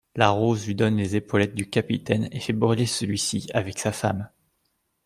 [0.15, 4.29] La Rose lui donne les épaulettes du capitaine et fait brûler celui-ci avec sa femme.